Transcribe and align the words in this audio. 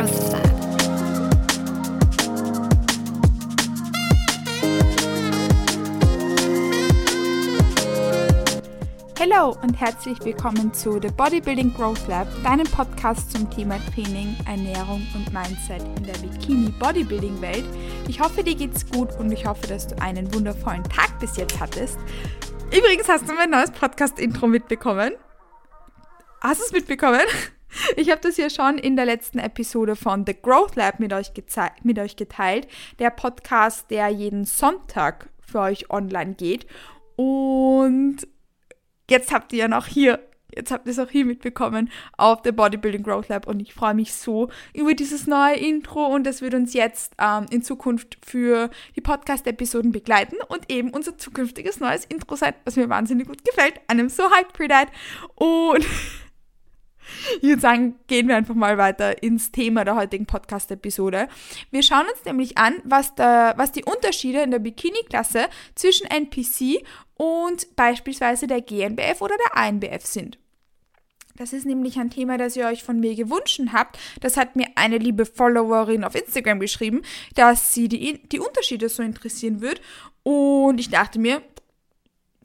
Hallo 0.00 0.08
und 9.60 9.78
herzlich 9.78 10.18
willkommen 10.24 10.72
zu 10.72 10.98
The 11.02 11.08
Bodybuilding 11.08 11.74
Growth 11.74 12.08
Lab, 12.08 12.26
deinem 12.42 12.64
Podcast 12.64 13.30
zum 13.30 13.50
Thema 13.50 13.76
Training, 13.92 14.34
Ernährung 14.46 15.06
und 15.14 15.30
Mindset 15.34 15.82
in 15.98 16.04
der 16.04 16.14
Bikini 16.14 16.70
Bodybuilding 16.70 17.38
Welt. 17.42 17.66
Ich 18.08 18.20
hoffe, 18.20 18.42
dir 18.42 18.54
geht's 18.54 18.90
gut 18.90 19.10
und 19.18 19.30
ich 19.30 19.44
hoffe, 19.44 19.66
dass 19.66 19.86
du 19.86 20.00
einen 20.00 20.32
wundervollen 20.32 20.84
Tag 20.84 21.18
bis 21.20 21.36
jetzt 21.36 21.60
hattest. 21.60 21.98
Übrigens 22.74 23.06
hast 23.06 23.28
du 23.28 23.34
mein 23.34 23.50
neues 23.50 23.70
Podcast-Intro 23.70 24.46
mitbekommen. 24.46 25.12
Hast 26.40 26.60
du 26.62 26.64
es 26.64 26.72
mitbekommen? 26.72 27.20
Ich 27.96 28.10
habe 28.10 28.20
das 28.20 28.36
ja 28.36 28.50
schon 28.50 28.78
in 28.78 28.96
der 28.96 29.04
letzten 29.04 29.38
Episode 29.38 29.96
von 29.96 30.24
The 30.26 30.34
Growth 30.40 30.76
Lab 30.76 31.00
mit 31.00 31.12
euch, 31.12 31.32
mit 31.82 31.98
euch 31.98 32.16
geteilt. 32.16 32.68
Der 32.98 33.10
Podcast, 33.10 33.90
der 33.90 34.08
jeden 34.08 34.44
Sonntag 34.44 35.28
für 35.40 35.60
euch 35.60 35.90
online 35.90 36.34
geht. 36.34 36.66
Und 37.16 38.18
jetzt 39.10 39.32
habt 39.32 39.52
ihr 39.52 39.60
ja 39.60 39.68
noch 39.68 39.86
hier, 39.86 40.20
jetzt 40.54 40.70
habt 40.70 40.86
ihr 40.86 40.92
es 40.92 40.98
auch 40.98 41.10
hier 41.10 41.24
mitbekommen 41.24 41.90
auf 42.16 42.42
der 42.42 42.52
Bodybuilding 42.52 43.02
Growth 43.02 43.28
Lab 43.28 43.46
und 43.46 43.60
ich 43.60 43.74
freue 43.74 43.94
mich 43.94 44.14
so 44.14 44.48
über 44.72 44.94
dieses 44.94 45.26
neue 45.26 45.56
Intro 45.56 46.06
und 46.06 46.24
das 46.24 46.40
wird 46.40 46.54
uns 46.54 46.72
jetzt 46.72 47.14
ähm, 47.20 47.46
in 47.50 47.62
Zukunft 47.62 48.18
für 48.24 48.70
die 48.96 49.00
Podcast-Episoden 49.00 49.92
begleiten 49.92 50.36
und 50.48 50.70
eben 50.72 50.90
unser 50.90 51.18
zukünftiges 51.18 51.80
neues 51.80 52.04
Intro 52.06 52.36
sein, 52.36 52.54
was 52.64 52.76
mir 52.76 52.88
wahnsinnig 52.88 53.26
gut 53.26 53.44
gefällt. 53.44 53.74
I'm 53.88 54.08
so 54.08 54.22
for 54.56 54.68
that. 54.68 54.88
Und 55.34 55.84
ich 57.40 57.48
würde 57.48 57.60
sagen, 57.60 57.94
gehen 58.06 58.28
wir 58.28 58.36
einfach 58.36 58.54
mal 58.54 58.78
weiter 58.78 59.22
ins 59.22 59.52
Thema 59.52 59.84
der 59.84 59.96
heutigen 59.96 60.26
Podcast-Episode. 60.26 61.28
Wir 61.70 61.82
schauen 61.82 62.06
uns 62.12 62.24
nämlich 62.24 62.58
an, 62.58 62.74
was, 62.84 63.14
der, 63.14 63.54
was 63.56 63.72
die 63.72 63.84
Unterschiede 63.84 64.42
in 64.42 64.50
der 64.50 64.58
Bikini-Klasse 64.58 65.48
zwischen 65.74 66.06
NPC 66.06 66.84
und 67.14 67.76
beispielsweise 67.76 68.46
der 68.46 68.62
GNBF 68.62 69.20
oder 69.20 69.34
der 69.36 69.56
ANBF 69.56 70.06
sind. 70.06 70.38
Das 71.40 71.54
ist 71.54 71.64
nämlich 71.64 71.98
ein 71.98 72.10
Thema, 72.10 72.36
das 72.36 72.54
ihr 72.54 72.66
euch 72.66 72.82
von 72.82 73.00
mir 73.00 73.14
gewünscht 73.14 73.62
habt. 73.72 73.98
Das 74.20 74.36
hat 74.36 74.56
mir 74.56 74.66
eine 74.74 74.98
liebe 74.98 75.24
Followerin 75.24 76.04
auf 76.04 76.14
Instagram 76.14 76.60
geschrieben, 76.60 77.00
dass 77.34 77.72
sie 77.72 77.88
die, 77.88 78.22
die 78.28 78.40
Unterschiede 78.40 78.90
so 78.90 79.02
interessieren 79.02 79.62
wird. 79.62 79.80
Und 80.22 80.78
ich 80.78 80.90
dachte 80.90 81.18
mir, 81.18 81.40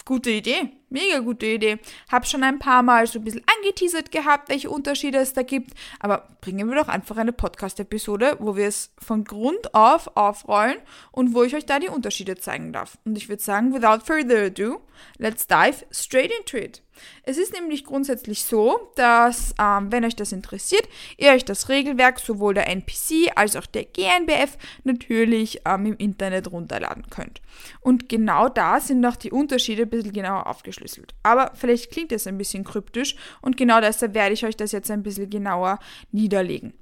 gute 0.05 0.31
Idee. 0.31 0.69
Mega 0.89 1.19
gute 1.19 1.47
Idee. 1.47 1.79
Hab 2.11 2.27
schon 2.27 2.43
ein 2.43 2.59
paar 2.59 2.83
Mal 2.83 3.07
so 3.07 3.19
ein 3.19 3.25
bisschen 3.25 3.43
angeteasert 3.57 4.11
gehabt, 4.11 4.49
welche 4.49 4.69
Unterschiede 4.69 5.17
es 5.17 5.33
da 5.33 5.41
gibt. 5.41 5.71
Aber 5.99 6.27
bringen 6.41 6.69
wir 6.69 6.75
doch 6.75 6.87
einfach 6.87 7.17
eine 7.17 7.33
Podcast-Episode, 7.33 8.37
wo 8.39 8.55
wir 8.55 8.67
es 8.67 8.93
von 8.99 9.23
Grund 9.23 9.73
auf 9.73 10.15
aufrollen 10.15 10.77
und 11.11 11.33
wo 11.33 11.43
ich 11.43 11.55
euch 11.55 11.65
da 11.65 11.79
die 11.79 11.89
Unterschiede 11.89 12.37
zeigen 12.37 12.71
darf. 12.71 12.97
Und 13.03 13.17
ich 13.17 13.29
würde 13.29 13.41
sagen, 13.41 13.73
without 13.73 14.05
further 14.05 14.45
ado, 14.45 14.81
let's 15.17 15.47
dive 15.47 15.85
straight 15.91 16.31
into 16.39 16.57
it. 16.57 16.81
Es 17.23 17.37
ist 17.37 17.53
nämlich 17.53 17.83
grundsätzlich 17.83 18.43
so, 18.43 18.91
dass, 18.95 19.53
ähm, 19.59 19.91
wenn 19.91 20.05
euch 20.05 20.15
das 20.15 20.31
interessiert, 20.31 20.87
ihr 21.17 21.31
euch 21.31 21.45
das 21.45 21.69
Regelwerk 21.69 22.19
sowohl 22.19 22.53
der 22.53 22.69
NPC 22.69 23.31
als 23.35 23.55
auch 23.55 23.65
der 23.65 23.85
GNBF 23.85 24.57
natürlich 24.83 25.61
ähm, 25.65 25.87
im 25.87 25.97
Internet 25.97 26.51
runterladen 26.51 27.09
könnt. 27.09 27.41
Und 27.81 28.09
genau 28.09 28.49
da 28.49 28.79
sind 28.79 28.99
noch 28.99 29.15
die 29.15 29.31
Unterschiede 29.31 29.83
ein 29.83 29.89
bisschen 29.89 30.13
genauer 30.13 30.47
aufgeschlüsselt. 30.75 31.13
Aber 31.23 31.51
vielleicht 31.55 31.91
klingt 31.91 32.11
es 32.11 32.27
ein 32.27 32.37
bisschen 32.37 32.63
kryptisch 32.63 33.15
und 33.41 33.57
genau 33.57 33.81
deshalb 33.81 34.13
werde 34.13 34.33
ich 34.33 34.45
euch 34.45 34.57
das 34.57 34.71
jetzt 34.71 34.91
ein 34.91 35.03
bisschen 35.03 35.29
genauer 35.29 35.79
niederlegen. 36.11 36.73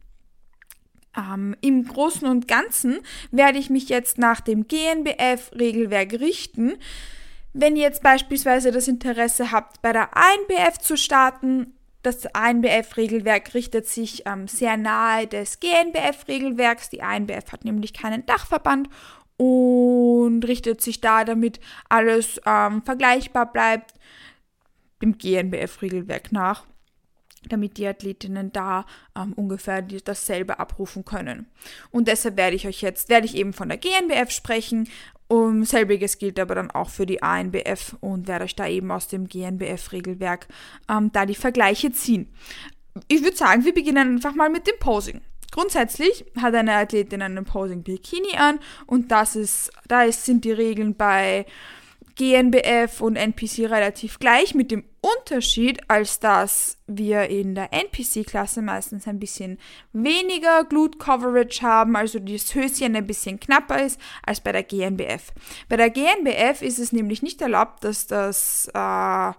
Ähm, 1.15 1.55
Im 1.61 1.85
Großen 1.87 2.27
und 2.27 2.47
Ganzen 2.47 2.99
werde 3.31 3.59
ich 3.59 3.69
mich 3.69 3.89
jetzt 3.89 4.17
nach 4.17 4.41
dem 4.41 4.67
GNBF-Regelwerk 4.67 6.13
richten. 6.13 6.73
Wenn 7.53 7.75
ihr 7.75 7.83
jetzt 7.83 8.01
beispielsweise 8.01 8.71
das 8.71 8.87
Interesse 8.87 9.51
habt, 9.51 9.81
bei 9.83 9.93
der 9.93 10.09
ANBF 10.17 10.79
zu 10.79 10.97
starten, 10.97 11.73
das 12.01 12.25
ANBF-Regelwerk 12.33 13.53
richtet 13.53 13.87
sich 13.87 14.23
ähm, 14.25 14.47
sehr 14.47 14.75
nahe 14.75 15.27
des 15.27 15.59
GNBF-Regelwerks. 15.59 16.89
Die 16.89 17.01
ANBF 17.01 17.51
hat 17.51 17.63
nämlich 17.63 17.93
keinen 17.93 18.25
Dachverband 18.25 18.89
und 19.37 20.43
richtet 20.43 20.81
sich 20.81 21.01
da, 21.01 21.23
damit 21.23 21.59
alles 21.89 22.39
ähm, 22.45 22.81
vergleichbar 22.83 23.51
bleibt, 23.51 23.93
dem 25.01 25.17
GNBF-Regelwerk 25.17 26.31
nach 26.31 26.65
damit 27.49 27.75
die 27.75 27.85
Athletinnen 27.85 28.53
da 28.53 28.85
ähm, 29.17 29.33
ungefähr 29.33 29.81
dasselbe 29.81 30.59
abrufen 30.59 31.03
können. 31.03 31.47
Und 31.91 32.07
deshalb 32.07 32.37
werde 32.37 32.55
ich 32.55 32.65
euch 32.65 32.81
jetzt, 32.81 33.09
werde 33.09 33.25
ich 33.25 33.35
eben 33.35 33.51
von 33.51 33.67
der 33.67 33.77
GNBF 33.77 34.31
sprechen 34.31 34.87
um, 35.33 35.63
selbiges 35.63 36.19
gilt 36.19 36.39
aber 36.39 36.53
dann 36.53 36.69
auch 36.69 36.89
für 36.89 37.05
die 37.05 37.23
ANBF 37.23 37.95
und 38.01 38.27
werde 38.27 38.45
euch 38.45 38.55
da 38.55 38.67
eben 38.67 38.91
aus 38.91 39.07
dem 39.07 39.27
GNBF-Regelwerk 39.27 40.47
ähm, 40.89 41.11
da 41.11 41.25
die 41.25 41.33
Vergleiche 41.33 41.91
ziehen. 41.91 42.31
Ich 43.07 43.23
würde 43.23 43.35
sagen, 43.35 43.65
wir 43.65 43.73
beginnen 43.73 44.15
einfach 44.15 44.35
mal 44.35 44.49
mit 44.49 44.67
dem 44.67 44.77
Posing. 44.79 45.21
Grundsätzlich 45.53 46.25
hat 46.41 46.55
eine 46.55 46.73
Athletin 46.73 47.21
einen 47.21 47.45
Posing 47.45 47.83
Bikini 47.83 48.35
an 48.37 48.59
und 48.87 49.11
das 49.11 49.35
ist, 49.35 49.71
da 49.87 50.11
sind 50.11 50.45
die 50.45 50.51
Regeln 50.51 50.95
bei 50.95 51.45
GNBF 52.15 53.01
und 53.01 53.17
NPC 53.17 53.69
relativ 53.69 54.17
gleich 54.17 54.55
mit 54.55 54.71
dem 54.71 54.83
Unterschied, 54.99 55.79
als 55.91 56.19
dass 56.19 56.79
wir 56.87 57.29
in 57.29 57.53
der 57.53 57.71
NPC-Klasse 57.71 58.63
meistens 58.63 59.07
ein 59.07 59.19
bisschen 59.19 59.59
weniger 59.91 60.63
Glute 60.63 60.97
Coverage 60.97 61.61
haben, 61.61 61.95
also 61.95 62.17
das 62.17 62.55
Höschen 62.55 62.95
ein 62.95 63.05
bisschen 63.05 63.39
knapper 63.39 63.85
ist 63.85 64.01
als 64.25 64.41
bei 64.41 64.53
der 64.53 64.63
GNBF. 64.63 65.33
Bei 65.69 65.77
der 65.77 65.91
GNBF 65.91 66.63
ist 66.63 66.79
es 66.79 66.93
nämlich 66.93 67.21
nicht 67.21 67.39
erlaubt, 67.43 67.83
dass 67.83 68.07
das, 68.07 68.69
äh, 68.73 69.33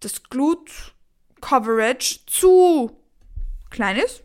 das 0.00 0.22
Glute 0.28 0.70
Coverage 1.40 2.26
zu 2.26 2.90
klein 3.70 3.96
ist 3.96 4.22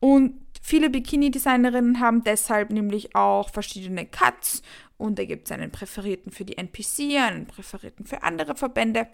und 0.00 0.34
Viele 0.68 0.90
Bikini-Designerinnen 0.90 1.98
haben 1.98 2.24
deshalb 2.24 2.68
nämlich 2.68 3.16
auch 3.16 3.48
verschiedene 3.48 4.04
Cuts 4.04 4.60
und 4.98 5.18
da 5.18 5.24
gibt 5.24 5.46
es 5.46 5.52
einen 5.52 5.70
präferierten 5.70 6.30
für 6.30 6.44
die 6.44 6.58
NPC, 6.58 7.16
einen 7.16 7.46
präferierten 7.46 8.04
für 8.04 8.22
andere 8.22 8.54
Verbände. 8.54 9.06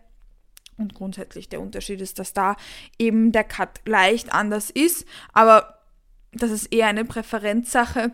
Und 0.78 0.94
grundsätzlich 0.94 1.48
der 1.48 1.60
Unterschied 1.60 2.00
ist, 2.00 2.18
dass 2.18 2.32
da 2.32 2.56
eben 2.98 3.30
der 3.30 3.44
Cut 3.44 3.82
leicht 3.86 4.34
anders 4.34 4.68
ist, 4.70 5.06
aber 5.32 5.78
das 6.32 6.50
ist 6.50 6.72
eher 6.72 6.88
eine 6.88 7.04
Präferenzsache. 7.04 8.10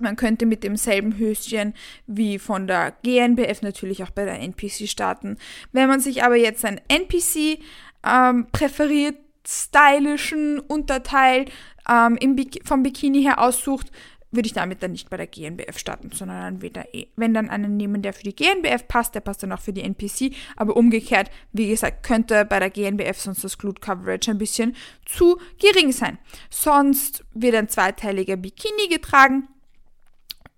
Man 0.00 0.16
könnte 0.16 0.44
mit 0.44 0.64
demselben 0.64 1.16
Höschen 1.16 1.72
wie 2.08 2.40
von 2.40 2.66
der 2.66 2.96
GNBF 3.04 3.62
natürlich 3.62 4.02
auch 4.02 4.10
bei 4.10 4.24
der 4.24 4.40
NPC 4.40 4.88
starten. 4.88 5.38
Wenn 5.70 5.88
man 5.88 6.00
sich 6.00 6.24
aber 6.24 6.34
jetzt 6.34 6.64
ein 6.64 6.80
NPC 6.88 7.60
ähm, 8.04 8.48
präferiert, 8.50 9.14
stylischen 9.46 10.60
Unterteil 10.60 11.46
ähm, 11.88 12.36
Bik 12.36 12.66
vom 12.66 12.82
Bikini 12.82 13.22
her 13.22 13.40
aussucht, 13.40 13.90
würde 14.32 14.46
ich 14.46 14.52
damit 14.52 14.82
dann 14.82 14.92
nicht 14.92 15.08
bei 15.08 15.16
der 15.16 15.26
GNBF 15.26 15.78
starten, 15.78 16.10
sondern 16.12 16.40
dann 16.40 16.62
wieder, 16.62 16.94
eh, 16.94 17.06
wenn 17.16 17.34
dann 17.34 17.48
einen 17.48 17.76
nehmen, 17.76 18.02
der 18.02 18.12
für 18.12 18.24
die 18.24 18.34
GNBF 18.34 18.86
passt, 18.88 19.14
der 19.14 19.20
passt 19.20 19.42
dann 19.42 19.52
auch 19.52 19.60
für 19.60 19.72
die 19.72 19.82
NPC, 19.82 20.34
aber 20.56 20.76
umgekehrt, 20.76 21.30
wie 21.52 21.68
gesagt, 21.68 22.02
könnte 22.04 22.44
bei 22.44 22.58
der 22.58 22.70
GNBF 22.70 23.20
sonst 23.20 23.44
das 23.44 23.58
Glute 23.58 23.80
Coverage 23.80 24.30
ein 24.30 24.38
bisschen 24.38 24.76
zu 25.04 25.38
gering 25.58 25.92
sein. 25.92 26.18
Sonst 26.50 27.24
wird 27.34 27.54
ein 27.54 27.68
zweiteiliger 27.68 28.36
Bikini 28.36 28.88
getragen 28.88 29.48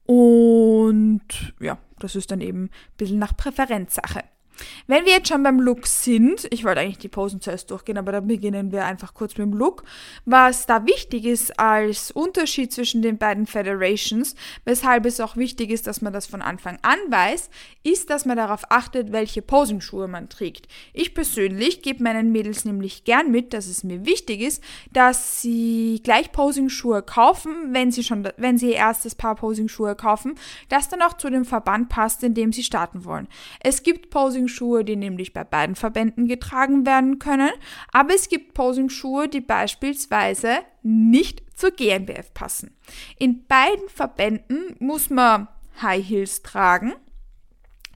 und 0.06 1.54
ja, 1.60 1.78
das 1.98 2.16
ist 2.16 2.30
dann 2.30 2.40
eben 2.40 2.64
ein 2.64 2.70
bisschen 2.96 3.18
nach 3.18 3.36
Präferenzsache. 3.36 4.24
Wenn 4.86 5.04
wir 5.04 5.12
jetzt 5.12 5.28
schon 5.28 5.42
beim 5.42 5.60
Look 5.60 5.86
sind, 5.86 6.46
ich 6.50 6.64
wollte 6.64 6.80
eigentlich 6.80 6.98
die 6.98 7.08
Posen 7.08 7.40
zuerst 7.40 7.70
durchgehen, 7.70 7.98
aber 7.98 8.12
dann 8.12 8.26
beginnen 8.26 8.72
wir 8.72 8.84
einfach 8.84 9.14
kurz 9.14 9.36
mit 9.36 9.46
dem 9.46 9.52
Look. 9.52 9.84
Was 10.24 10.66
da 10.66 10.86
wichtig 10.86 11.24
ist 11.24 11.58
als 11.58 12.10
Unterschied 12.10 12.72
zwischen 12.72 13.02
den 13.02 13.18
beiden 13.18 13.46
Federations, 13.46 14.34
weshalb 14.64 15.06
es 15.06 15.20
auch 15.20 15.36
wichtig 15.36 15.70
ist, 15.70 15.86
dass 15.86 16.02
man 16.02 16.12
das 16.12 16.26
von 16.26 16.42
Anfang 16.42 16.78
an 16.82 16.98
weiß, 17.08 17.50
ist, 17.84 18.10
dass 18.10 18.24
man 18.24 18.36
darauf 18.36 18.70
achtet, 18.70 19.12
welche 19.12 19.42
Posingschuhe 19.42 20.08
man 20.08 20.28
trägt. 20.28 20.68
Ich 20.92 21.14
persönlich 21.14 21.82
gebe 21.82 22.02
meinen 22.02 22.32
Mädels 22.32 22.64
nämlich 22.64 23.04
gern 23.04 23.30
mit, 23.30 23.52
dass 23.52 23.66
es 23.66 23.84
mir 23.84 24.04
wichtig 24.04 24.40
ist, 24.40 24.62
dass 24.92 25.40
sie 25.40 26.00
gleich 26.02 26.32
Posingschuhe 26.32 27.02
kaufen, 27.02 27.72
wenn 27.72 27.92
sie 27.92 28.02
schon, 28.02 28.28
wenn 28.36 28.58
sie 28.58 28.70
ihr 28.70 28.76
erstes 28.76 29.14
Paar 29.14 29.34
Posingschuhe 29.34 29.94
kaufen, 29.94 30.34
das 30.68 30.88
dann 30.88 31.02
auch 31.02 31.14
zu 31.14 31.30
dem 31.30 31.44
Verband 31.44 31.88
passt, 31.88 32.22
in 32.22 32.34
dem 32.34 32.52
sie 32.52 32.62
starten 32.62 33.04
wollen. 33.04 33.28
Es 33.60 33.82
gibt 33.82 34.10
Posing 34.10 34.47
Posing-Schuhe, 34.48 34.84
die 34.84 34.96
nämlich 34.96 35.32
bei 35.32 35.44
beiden 35.44 35.76
Verbänden 35.76 36.26
getragen 36.26 36.86
werden 36.86 37.18
können, 37.18 37.50
aber 37.92 38.14
es 38.14 38.28
gibt 38.28 38.54
Posing-Schuhe, 38.54 39.28
die 39.28 39.40
beispielsweise 39.40 40.58
nicht 40.82 41.42
zur 41.54 41.70
GmbF 41.70 42.32
passen. 42.34 42.74
In 43.18 43.46
beiden 43.46 43.88
Verbänden 43.88 44.76
muss 44.78 45.10
man 45.10 45.48
High 45.82 46.06
Heels 46.06 46.42
tragen. 46.42 46.94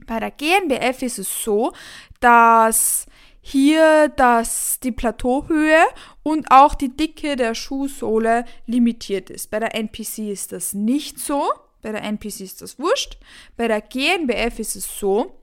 Bei 0.05 0.19
der 0.19 0.31
GmbF 0.31 1.01
ist 1.01 1.19
es 1.19 1.43
so, 1.43 1.73
dass 2.19 3.05
hier, 3.41 4.09
dass 4.09 4.79
die 4.79 4.91
Plateauhöhe 4.91 5.81
und 6.23 6.47
auch 6.49 6.75
die 6.75 6.95
Dicke 6.95 7.35
der 7.35 7.55
Schuhsohle 7.55 8.45
limitiert 8.67 9.29
ist. 9.29 9.49
Bei 9.49 9.59
der 9.59 9.75
NPC 9.75 10.29
ist 10.29 10.53
das 10.53 10.73
nicht 10.73 11.19
so. 11.19 11.43
Bei 11.81 11.91
der 11.91 12.03
NPC 12.03 12.41
ist 12.41 12.61
das 12.61 12.79
wurscht. 12.79 13.17
Bei 13.57 13.67
der 13.67 13.81
GNBF 13.81 14.59
ist 14.59 14.77
es 14.77 14.99
so, 14.99 15.42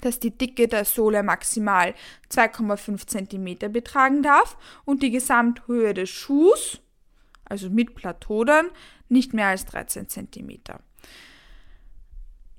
dass 0.00 0.20
die 0.20 0.36
Dicke 0.36 0.68
der 0.68 0.84
Sohle 0.84 1.22
maximal 1.22 1.94
2,5 2.30 3.06
cm 3.06 3.72
betragen 3.72 4.22
darf 4.22 4.56
und 4.84 5.02
die 5.02 5.10
Gesamthöhe 5.10 5.94
des 5.94 6.10
Schuhs, 6.10 6.80
also 7.44 7.70
mit 7.70 7.94
Plateau 7.94 8.44
dann, 8.44 8.66
nicht 9.08 9.34
mehr 9.34 9.48
als 9.48 9.64
13 9.66 10.08
cm. 10.08 10.50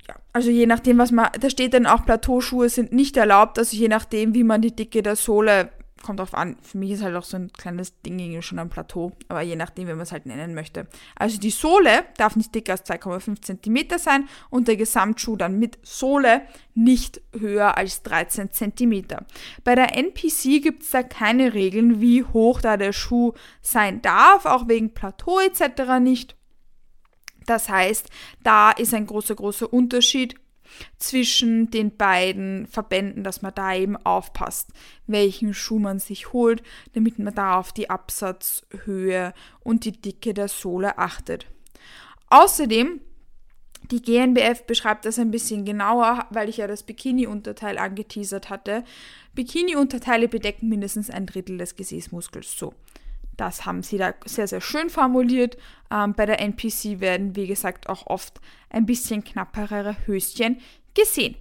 Ja, 0.08 0.16
also 0.32 0.50
je 0.50 0.66
nachdem, 0.66 0.98
was 0.98 1.12
man, 1.12 1.30
da 1.40 1.50
steht 1.50 1.74
dann 1.74 1.86
auch, 1.86 2.06
Plateauschuhe 2.06 2.70
sind 2.70 2.94
nicht 2.94 3.18
erlaubt, 3.18 3.60
also 3.60 3.76
je 3.76 3.90
nachdem, 3.90 4.34
wie 4.34 4.44
man 4.44 4.62
die 4.62 4.76
Dicke 4.76 5.04
der 5.04 5.18
Sohle 5.18 5.72
kommt 6.08 6.22
drauf 6.22 6.34
an. 6.34 6.56
Für 6.62 6.78
mich 6.78 6.92
ist 6.92 7.04
halt 7.04 7.16
auch 7.18 7.26
so 7.26 7.36
ein 7.36 7.52
kleines 7.52 8.02
Ding 8.02 8.42
schon 8.42 8.60
am 8.60 8.70
Plateau, 8.70 9.12
aber 9.28 9.42
je 9.42 9.58
nachdem, 9.58 9.88
wie 9.88 9.92
man 9.92 10.02
es 10.02 10.14
halt 10.14 10.26
nennen 10.26 10.56
möchte. 10.56 10.88
Also 11.16 11.38
die 11.38 11.50
Sohle 11.50 12.06
darf 12.16 12.38
nicht 12.38 12.56
dicker 12.56 12.72
als 12.72 12.86
2,5 12.86 13.42
cm 13.42 14.00
sein 14.00 14.30
und 14.50 14.70
der 14.70 14.78
Gesamtschuh 14.78 15.36
dann 15.36 15.60
mit 15.60 15.78
Sohle 15.84 16.44
nicht 16.76 17.22
höher 17.38 17.78
als 17.78 18.04
13 18.04 18.52
cm. 18.54 19.06
Bei 19.66 19.76
der 19.76 19.98
NPC 19.98 20.64
gibt 20.64 20.84
es 20.84 20.92
da 20.92 21.04
keine 21.04 21.54
Regeln, 21.54 22.00
wie 22.00 22.24
hoch 22.24 22.62
da 22.62 22.78
der 22.78 22.94
Schuh 22.94 23.34
sein 23.62 24.02
darf, 24.02 24.46
auch 24.46 24.70
wegen 24.70 24.94
Plateau 24.94 25.40
etc. 25.42 26.00
nicht. 26.00 26.38
Das 27.46 27.68
heißt, 27.68 28.10
da 28.44 28.72
ist 28.72 28.94
ein 28.94 29.08
großer, 29.08 29.36
großer 29.36 29.74
Unterschied 29.74 30.36
zwischen 30.98 31.72
den 31.72 31.96
beiden 31.96 32.68
Verbänden, 32.68 33.24
dass 33.24 33.42
man 33.42 33.54
da 33.56 33.76
eben 33.76 33.98
aufpasst, 33.98 34.70
welchen 35.06 35.54
Schuh 35.54 35.80
man 35.80 36.00
sich 36.00 36.34
holt, 36.34 36.64
damit 36.94 37.20
man 37.20 37.34
da 37.34 37.58
auf 37.58 37.72
die 37.72 37.90
Absatzhöhe 37.90 39.34
und 39.62 39.86
die 39.86 39.94
Dicke 39.94 40.34
der 40.34 40.48
Sohle 40.48 40.98
achtet. 40.98 41.48
Außerdem, 42.30 43.02
die 43.92 44.02
GNBF 44.02 44.64
beschreibt 44.64 45.06
das 45.06 45.18
ein 45.18 45.32
bisschen 45.32 45.64
genauer, 45.64 46.26
weil 46.30 46.50
ich 46.50 46.58
ja 46.58 46.68
das 46.68 46.84
Bikini-Unterteil 46.84 47.78
angeteasert 47.78 48.50
hatte. 48.50 48.84
Bikini-Unterteile 49.34 50.28
bedecken 50.28 50.68
mindestens 50.68 51.10
ein 51.10 51.26
Drittel 51.26 51.58
des 51.58 51.76
Gesäßmuskels 51.76 52.58
so. 52.58 52.74
Das 53.38 53.66
haben 53.66 53.84
sie 53.84 53.98
da 53.98 54.14
sehr, 54.26 54.48
sehr 54.48 54.62
schön 54.62 54.90
formuliert. 54.90 55.58
Ähm, 55.92 56.14
bei 56.14 56.26
der 56.26 56.42
NPC 56.42 57.00
werden, 57.00 57.36
wie 57.36 57.48
gesagt, 57.48 57.88
auch 57.88 58.08
oft 58.08 58.42
ein 58.70 58.86
bisschen 58.86 59.24
knapperere 59.24 59.96
Höschen 60.06 60.58
gesehen. 60.96 61.36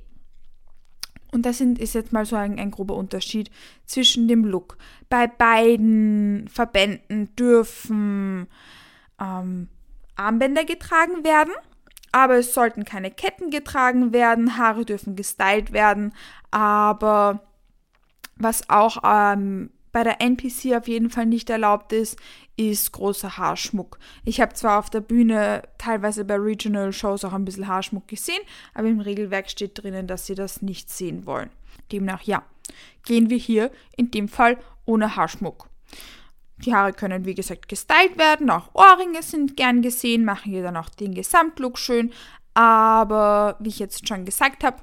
Und 1.32 1.44
das 1.44 1.60
ist 1.60 1.94
jetzt 1.94 2.12
mal 2.12 2.24
so 2.24 2.36
ein, 2.36 2.58
ein, 2.58 2.70
grober 2.70 2.94
Unterschied 2.94 3.50
zwischen 3.84 4.28
dem 4.28 4.44
Look. 4.44 4.78
Bei 5.08 5.26
beiden 5.26 6.48
Verbänden 6.48 7.34
dürfen 7.34 8.46
ähm, 9.20 9.68
Armbänder 10.14 10.64
getragen 10.64 11.24
werden, 11.24 11.52
aber 12.12 12.36
es 12.36 12.54
sollten 12.54 12.84
keine 12.84 13.10
Ketten 13.10 13.50
getragen 13.50 14.12
werden, 14.12 14.56
Haare 14.56 14.84
dürfen 14.84 15.16
gestylt 15.16 15.72
werden, 15.72 16.14
aber 16.50 17.40
was 18.36 18.70
auch 18.70 18.98
ähm, 19.04 19.70
bei 19.96 20.04
der 20.04 20.20
NPC 20.20 20.76
auf 20.76 20.88
jeden 20.88 21.08
Fall 21.08 21.24
nicht 21.24 21.48
erlaubt 21.48 21.90
ist, 21.90 22.18
ist 22.58 22.92
großer 22.92 23.38
Haarschmuck. 23.38 23.98
Ich 24.26 24.42
habe 24.42 24.52
zwar 24.52 24.78
auf 24.78 24.90
der 24.90 25.00
Bühne 25.00 25.62
teilweise 25.78 26.26
bei 26.26 26.34
Regional 26.36 26.92
Shows 26.92 27.24
auch 27.24 27.32
ein 27.32 27.46
bisschen 27.46 27.66
Haarschmuck 27.66 28.06
gesehen, 28.06 28.42
aber 28.74 28.88
im 28.88 29.00
Regelwerk 29.00 29.48
steht 29.48 29.82
drinnen, 29.82 30.06
dass 30.06 30.26
sie 30.26 30.34
das 30.34 30.60
nicht 30.60 30.90
sehen 30.90 31.24
wollen. 31.24 31.48
Demnach 31.92 32.20
ja, 32.20 32.42
gehen 33.06 33.30
wir 33.30 33.38
hier 33.38 33.70
in 33.96 34.10
dem 34.10 34.28
Fall 34.28 34.58
ohne 34.84 35.16
Haarschmuck. 35.16 35.70
Die 36.58 36.74
Haare 36.74 36.92
können 36.92 37.24
wie 37.24 37.34
gesagt 37.34 37.66
gestylt 37.66 38.18
werden, 38.18 38.50
auch 38.50 38.74
Ohrringe 38.74 39.22
sind 39.22 39.56
gern 39.56 39.80
gesehen, 39.80 40.26
machen 40.26 40.52
hier 40.52 40.62
dann 40.62 40.76
auch 40.76 40.90
den 40.90 41.14
Gesamtlook 41.14 41.78
schön, 41.78 42.12
aber 42.52 43.56
wie 43.60 43.70
ich 43.70 43.78
jetzt 43.78 44.06
schon 44.06 44.26
gesagt 44.26 44.62
habe, 44.62 44.76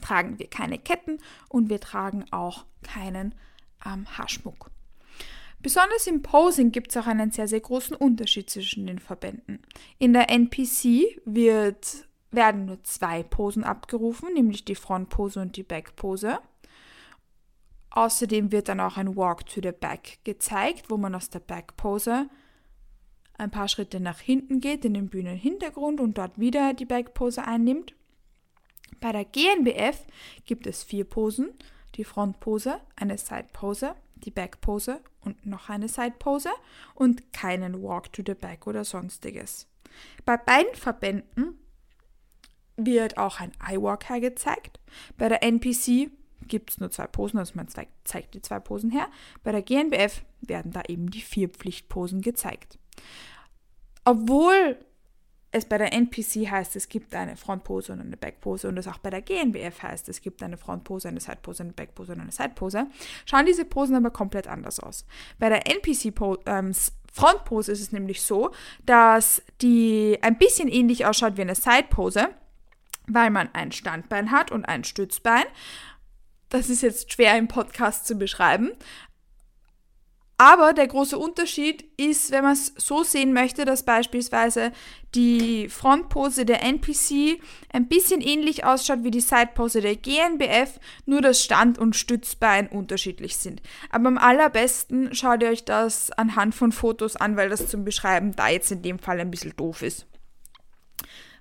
tragen 0.00 0.38
wir 0.38 0.48
keine 0.48 0.78
Ketten 0.78 1.18
und 1.50 1.68
wir 1.68 1.78
tragen 1.78 2.24
auch 2.30 2.64
keinen 2.82 3.34
ähm, 3.84 4.06
Haarschmuck. 4.06 4.70
Besonders 5.64 6.06
im 6.06 6.20
Posing 6.20 6.72
gibt 6.72 6.90
es 6.90 6.96
auch 6.98 7.06
einen 7.06 7.30
sehr, 7.30 7.48
sehr 7.48 7.60
großen 7.60 7.96
Unterschied 7.96 8.50
zwischen 8.50 8.86
den 8.86 8.98
Verbänden. 8.98 9.60
In 9.98 10.12
der 10.12 10.28
NPC 10.28 11.22
wird, 11.24 12.06
werden 12.30 12.66
nur 12.66 12.82
zwei 12.84 13.22
Posen 13.22 13.64
abgerufen, 13.64 14.34
nämlich 14.34 14.66
die 14.66 14.74
Frontpose 14.74 15.40
und 15.40 15.56
die 15.56 15.62
Backpose. 15.62 16.38
Außerdem 17.88 18.52
wird 18.52 18.68
dann 18.68 18.80
auch 18.80 18.98
ein 18.98 19.16
Walk 19.16 19.46
to 19.46 19.62
the 19.62 19.72
Back 19.72 20.18
gezeigt, 20.24 20.90
wo 20.90 20.98
man 20.98 21.14
aus 21.14 21.30
der 21.30 21.40
Backpose 21.40 22.28
ein 23.38 23.50
paar 23.50 23.68
Schritte 23.68 24.00
nach 24.00 24.20
hinten 24.20 24.60
geht 24.60 24.84
in 24.84 24.94
den 24.94 25.08
Bühnenhintergrund 25.08 25.98
und 26.00 26.18
dort 26.18 26.38
wieder 26.38 26.74
die 26.74 26.84
Backpose 26.84 27.42
einnimmt. 27.42 27.94
Bei 29.00 29.12
der 29.12 29.24
GNBF 29.24 30.04
gibt 30.44 30.66
es 30.66 30.82
vier 30.82 31.04
Posen 31.04 31.54
die 31.94 32.04
Frontpose, 32.04 32.80
eine 32.96 33.18
Sidepose, 33.18 33.94
die 34.16 34.30
Backpose 34.30 35.00
und 35.20 35.44
noch 35.46 35.68
eine 35.68 35.88
Sidepose 35.88 36.50
und 36.94 37.32
keinen 37.32 37.82
Walk 37.82 38.12
to 38.12 38.22
the 38.26 38.34
Back 38.34 38.66
oder 38.66 38.84
sonstiges. 38.84 39.66
Bei 40.24 40.36
beiden 40.36 40.74
Verbänden 40.74 41.58
wird 42.76 43.18
auch 43.18 43.40
ein 43.40 43.52
Eye-Walk 43.64 44.08
hergezeigt. 44.08 44.80
Bei 45.16 45.28
der 45.28 45.42
NPC 45.42 46.10
gibt 46.48 46.70
es 46.70 46.80
nur 46.80 46.90
zwei 46.90 47.06
Posen, 47.06 47.38
also 47.38 47.52
man 47.54 47.68
zeigt 47.68 48.34
die 48.34 48.42
zwei 48.42 48.58
Posen 48.58 48.90
her. 48.90 49.08
Bei 49.42 49.52
der 49.52 49.62
GNBF 49.62 50.24
werden 50.40 50.72
da 50.72 50.82
eben 50.88 51.10
die 51.10 51.22
vier 51.22 51.48
Pflichtposen 51.48 52.20
gezeigt. 52.20 52.78
Obwohl 54.04 54.78
es 55.54 55.64
bei 55.66 55.78
der 55.78 55.92
NPC 55.92 56.50
heißt, 56.50 56.74
es 56.74 56.88
gibt 56.88 57.14
eine 57.14 57.36
Frontpose 57.36 57.92
und 57.92 58.00
eine 58.00 58.16
Backpose 58.16 58.68
und 58.68 58.76
es 58.76 58.88
auch 58.88 58.98
bei 58.98 59.10
der 59.10 59.22
GNBF 59.22 59.84
heißt, 59.84 60.08
es 60.08 60.20
gibt 60.20 60.42
eine 60.42 60.56
Frontpose, 60.56 61.06
eine 61.06 61.20
Sidepose, 61.20 61.62
eine 61.62 61.72
Backpose 61.72 62.12
und 62.12 62.20
eine 62.20 62.32
Sidepose, 62.32 62.88
schauen 63.24 63.46
diese 63.46 63.64
Posen 63.64 63.94
aber 63.94 64.10
komplett 64.10 64.48
anders 64.48 64.80
aus. 64.80 65.06
Bei 65.38 65.48
der 65.48 65.70
NPC 65.70 66.12
ähm, 66.46 66.72
Frontpose 67.12 67.70
ist 67.70 67.80
es 67.80 67.92
nämlich 67.92 68.22
so, 68.22 68.50
dass 68.84 69.42
die 69.62 70.18
ein 70.22 70.38
bisschen 70.38 70.68
ähnlich 70.68 71.06
ausschaut 71.06 71.36
wie 71.36 71.42
eine 71.42 71.54
Sidepose, 71.54 72.30
weil 73.06 73.30
man 73.30 73.48
ein 73.52 73.70
Standbein 73.70 74.32
hat 74.32 74.50
und 74.50 74.64
ein 74.64 74.82
Stützbein. 74.82 75.44
Das 76.48 76.68
ist 76.68 76.82
jetzt 76.82 77.12
schwer 77.12 77.38
im 77.38 77.46
Podcast 77.46 78.08
zu 78.08 78.16
beschreiben, 78.16 78.72
aber 80.36 80.72
der 80.72 80.88
große 80.88 81.16
Unterschied 81.16 81.84
ist, 81.96 82.32
wenn 82.32 82.42
man 82.42 82.54
es 82.54 82.74
so 82.76 83.04
sehen 83.04 83.32
möchte, 83.32 83.64
dass 83.64 83.84
beispielsweise 83.84 84.72
die 85.14 85.68
Frontpose 85.68 86.44
der 86.44 86.62
NPC 86.64 87.40
ein 87.72 87.86
bisschen 87.86 88.20
ähnlich 88.20 88.64
ausschaut 88.64 89.04
wie 89.04 89.12
die 89.12 89.20
Sidepose 89.20 89.80
der 89.80 89.94
GNBF, 89.94 90.80
nur 91.06 91.20
das 91.20 91.42
Stand- 91.42 91.78
und 91.78 91.94
Stützbein 91.94 92.66
unterschiedlich 92.66 93.36
sind. 93.36 93.62
Aber 93.90 94.08
am 94.08 94.18
allerbesten 94.18 95.14
schaut 95.14 95.42
ihr 95.42 95.50
euch 95.50 95.64
das 95.64 96.10
anhand 96.10 96.54
von 96.54 96.72
Fotos 96.72 97.14
an, 97.14 97.36
weil 97.36 97.48
das 97.48 97.68
zum 97.68 97.84
Beschreiben 97.84 98.34
da 98.34 98.48
jetzt 98.48 98.72
in 98.72 98.82
dem 98.82 98.98
Fall 98.98 99.20
ein 99.20 99.30
bisschen 99.30 99.54
doof 99.56 99.82
ist 99.82 100.06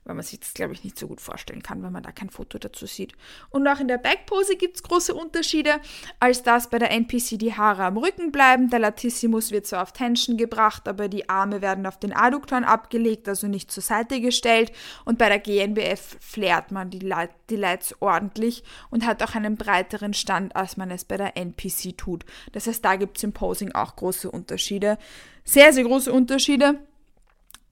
weil 0.06 0.16
man 0.16 0.24
sich 0.24 0.40
das, 0.40 0.54
glaube 0.54 0.74
ich, 0.74 0.84
nicht 0.84 0.98
so 0.98 1.08
gut 1.08 1.22
vorstellen 1.22 1.64
kann, 1.64 1.82
wenn 1.84 1.92
man 1.92 2.04
da 2.04 2.12
kein 2.12 2.30
Foto 2.30 2.58
dazu 2.58 2.86
sieht. 2.86 3.14
Und 3.50 3.68
auch 3.68 3.80
in 3.80 3.88
der 3.88 3.98
Backpose 3.98 4.56
gibt 4.56 4.76
es 4.78 4.84
große 4.84 5.14
Unterschiede, 5.14 5.80
als 6.20 6.44
dass 6.44 6.70
bei 6.70 6.80
der 6.80 6.92
NPC 6.92 7.40
die 7.40 7.54
Haare 7.54 7.84
am 7.84 7.98
Rücken 7.98 8.32
bleiben. 8.32 8.70
Der 8.70 8.80
Latissimus 8.80 9.52
wird 9.52 9.68
so 9.68 9.78
auf 9.78 9.94
Tension 9.94 10.38
gebracht, 10.38 10.88
aber 10.88 11.08
die 11.08 11.30
Arme 11.30 11.62
werden 11.62 11.86
auf 11.86 11.98
den 12.00 12.14
Adduktoren 12.14 12.64
abgelegt, 12.64 13.28
also 13.28 13.48
nicht 13.48 13.72
zur 13.72 13.84
Seite 13.84 14.22
gestellt. 14.22 14.72
Und 15.06 15.18
bei 15.18 15.30
der 15.30 15.40
GNBF 15.40 16.18
flärt 16.20 16.72
man 16.72 16.90
die, 16.90 17.00
Leit 17.00 17.32
die 17.50 17.56
Lights 17.56 17.96
ordentlich 18.00 18.64
und 18.90 19.06
hat 19.06 19.22
auch 19.24 19.36
einen 19.36 19.58
breiteren 19.58 20.14
Stand, 20.14 20.56
als 20.56 20.78
man 20.78 20.92
es 20.92 21.06
bei 21.06 21.18
der 21.18 21.38
NPC 21.38 21.98
tut. 21.98 22.26
Das 22.52 22.68
heißt, 22.68 22.84
da 22.84 22.96
gibt 22.96 23.18
es 23.18 23.24
im 23.24 23.34
Posing 23.34 23.72
auch 23.74 23.96
große 23.96 24.30
Unterschiede. 24.30 24.98
Sehr, 25.44 25.74
sehr 25.74 25.84
große 25.84 26.12
Unterschiede 26.12 26.80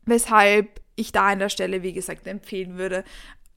weshalb 0.05 0.80
ich 0.95 1.11
da 1.11 1.27
an 1.27 1.39
der 1.39 1.49
Stelle, 1.49 1.83
wie 1.83 1.93
gesagt, 1.93 2.27
empfehlen 2.27 2.77
würde, 2.77 3.03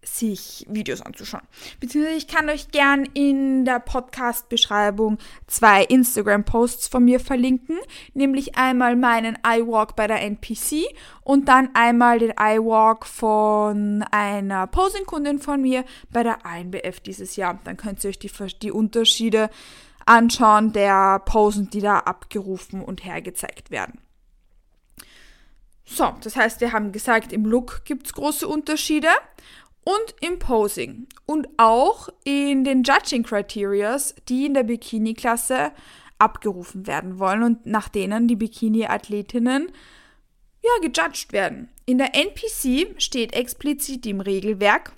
sich 0.07 0.67
Videos 0.69 1.01
anzuschauen. 1.01 1.43
Beziehungsweise 1.81 2.17
ich 2.17 2.29
kann 2.29 2.49
euch 2.49 2.69
gern 2.71 3.05
in 3.15 3.65
der 3.65 3.81
Podcast-Beschreibung 3.81 5.19
zwei 5.47 5.85
Instagram-Posts 5.85 6.89
von 6.89 7.05
mir 7.05 7.21
verlinken, 7.21 7.79
nämlich 8.13 8.57
einmal 8.57 8.97
meinen 8.97 9.39
iWalk 9.47 9.97
bei 9.97 10.07
der 10.07 10.23
NPC 10.23 10.85
und 11.23 11.49
dann 11.49 11.71
einmal 11.75 12.19
den 12.19 12.35
iWalk 12.39 13.07
von 13.07 14.05
einer 14.11 14.67
Posing-Kundin 14.67 15.39
von 15.39 15.61
mir 15.61 15.85
bei 16.13 16.23
der 16.23 16.39
INBF 16.45 17.01
dieses 17.01 17.37
Jahr. 17.37 17.59
Dann 17.65 17.77
könnt 17.77 18.03
ihr 18.05 18.11
euch 18.11 18.19
die, 18.19 18.31
die 18.63 18.73
Unterschiede 18.73 19.51
anschauen 20.07 20.73
der 20.73 21.21
Posen, 21.21 21.71
die 21.71 21.81
da 21.81 22.01
abgerufen 22.01 22.83
und 22.83 23.05
hergezeigt 23.05 23.71
werden. 23.71 24.04
So, 25.85 26.15
das 26.23 26.37
heißt, 26.37 26.61
wir 26.61 26.73
haben 26.73 26.93
gesagt, 26.93 27.33
im 27.33 27.45
Look 27.45 27.85
gibt 27.85 28.07
es 28.07 28.13
große 28.13 28.49
Unterschiede. 28.49 29.09
und 29.85 30.15
im 30.23 30.39
Posing 30.39 31.07
und 31.27 31.47
auch 31.59 32.09
in 32.25 32.65
den 32.65 32.85
Judging 32.85 33.23
Criterias, 33.23 34.15
die 34.29 34.47
in 34.47 34.55
der 34.55 34.63
Bikini-Klasse 34.63 35.73
abgerufen 36.19 36.87
werden 36.87 37.19
wollen 37.19 37.43
und 37.43 37.67
nach 37.67 37.89
denen 37.89 38.27
die 38.27 38.37
Bikini-Athletinnen 38.37 39.71
ja 40.63 40.71
gejudged 40.89 41.33
werden. 41.33 41.69
In 41.85 41.99
der 41.99 42.15
NPC 42.15 43.01
steht 43.01 43.35
explizit 43.35 44.07
im 44.07 44.21
Regelwerk, 44.21 44.93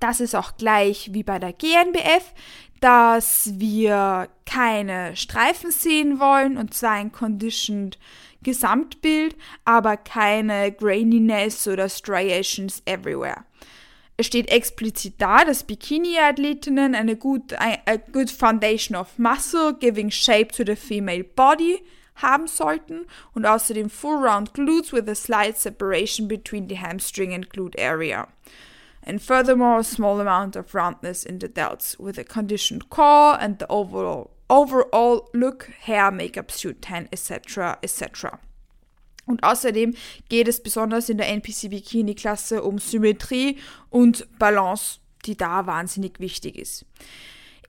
das 0.00 0.18
ist 0.18 0.34
auch 0.34 0.56
gleich 0.56 1.10
wie 1.12 1.22
bei 1.22 1.38
der 1.38 1.52
GNBF, 1.52 2.34
dass 2.80 3.52
wir 3.54 4.28
keine 4.44 5.14
Streifen 5.14 5.70
sehen 5.70 6.18
wollen 6.18 6.58
und 6.58 6.74
zwar 6.74 6.92
ein 6.92 7.12
conditioned 7.12 7.98
Gesamtbild, 8.46 9.34
aber 9.64 9.96
keine 9.96 10.70
Graininess 10.70 11.66
oder 11.66 11.88
Striations 11.88 12.80
everywhere. 12.86 13.44
Es 14.16 14.26
steht 14.26 14.48
explizit 14.50 15.14
da, 15.18 15.44
dass 15.44 15.64
Bikini-Athletinnen 15.64 16.94
eine 16.94 17.16
good, 17.16 17.52
a 17.58 17.96
good 18.12 18.30
foundation 18.30 18.96
of 18.96 19.18
muscle 19.18 19.74
giving 19.74 20.10
shape 20.10 20.52
to 20.52 20.62
the 20.64 20.76
female 20.76 21.24
body 21.24 21.82
haben 22.14 22.46
sollten 22.46 23.06
und 23.34 23.44
außerdem 23.44 23.90
full 23.90 24.16
round 24.16 24.54
glutes 24.54 24.92
with 24.92 25.08
a 25.08 25.14
slight 25.16 25.58
separation 25.58 26.28
between 26.28 26.68
the 26.68 26.76
hamstring 26.76 27.34
and 27.34 27.50
glute 27.50 27.76
area. 27.76 28.28
And 29.02 29.20
furthermore, 29.20 29.80
a 29.80 29.84
small 29.84 30.20
amount 30.20 30.56
of 30.56 30.72
roundness 30.72 31.24
in 31.24 31.40
the 31.40 31.48
delts 31.48 31.98
with 31.98 32.16
a 32.16 32.24
conditioned 32.24 32.90
core 32.90 33.36
and 33.40 33.58
the 33.58 33.66
overall 33.68 34.35
overall 34.48 35.28
look, 35.32 35.68
hair, 35.80 36.10
makeup, 36.10 36.50
suit 36.52 36.82
tan, 36.82 37.08
etc. 37.10 37.78
etc. 37.82 38.26
Und 39.26 39.42
außerdem 39.42 39.94
geht 40.28 40.48
es 40.48 40.62
besonders 40.62 41.08
in 41.08 41.18
der 41.18 41.28
NPC 41.28 41.68
Bikini 41.68 42.14
Klasse 42.14 42.62
um 42.62 42.78
Symmetrie 42.78 43.58
und 43.90 44.26
Balance, 44.38 45.00
die 45.24 45.36
da 45.36 45.66
wahnsinnig 45.66 46.20
wichtig 46.20 46.56
ist. 46.56 46.86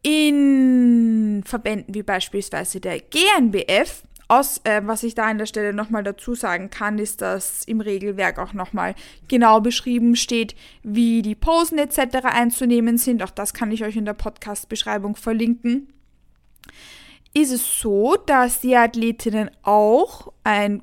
In 0.04 1.44
Verbänden 1.46 1.96
wie 1.96 2.04
beispielsweise 2.04 2.80
der 2.80 3.00
GNBF, 3.00 4.04
aus, 4.30 4.60
äh, 4.66 4.82
was 4.84 5.04
ich 5.04 5.16
da 5.16 5.26
an 5.26 5.38
der 5.38 5.46
Stelle 5.46 5.74
nochmal 5.74 6.04
dazu 6.04 6.36
sagen 6.36 6.70
kann, 6.70 7.00
ist, 7.00 7.22
dass 7.22 7.64
im 7.64 7.82
Regelwerk 7.82 8.40
auch 8.40 8.54
nochmal 8.54 8.94
genau 9.28 9.62
beschrieben 9.62 10.16
steht, 10.16 10.54
wie 10.84 11.22
die 11.22 11.36
Posen 11.36 11.78
etc. 11.78 12.26
einzunehmen 12.26 12.98
sind. 12.98 13.24
Auch 13.24 13.32
das 13.32 13.54
kann 13.54 13.72
ich 13.72 13.84
euch 13.84 13.96
in 13.96 14.06
der 14.06 14.14
Podcast-Beschreibung 14.14 15.16
verlinken. 15.16 15.88
Ist 17.34 17.52
es 17.52 17.80
so, 17.80 18.16
dass 18.16 18.62
die 18.62 18.76
Athletinnen 18.76 19.52
auch 19.64 20.32
ein 20.44 20.82